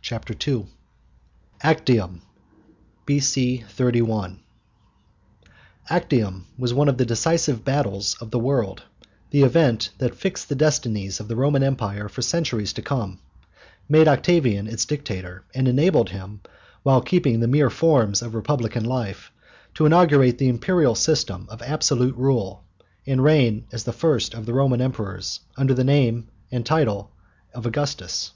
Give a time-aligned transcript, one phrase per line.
[0.00, 0.66] CHAPTER II
[1.64, 2.22] ACTIUM
[3.06, 3.64] B.C.
[3.68, 4.38] 31
[5.90, 8.84] Actium was one of the decisive battles of the world
[9.30, 13.18] the event that fixed the destinies of the Roman Empire for centuries to come,
[13.88, 16.40] made Octavian its dictator, and enabled him,
[16.84, 19.32] while keeping the mere forms of Republican life,
[19.74, 22.62] to inaugurate the imperial system of absolute rule,
[23.08, 27.10] and reign as the first of the Roman Emperors, under the name and title
[27.52, 28.30] of Augustus.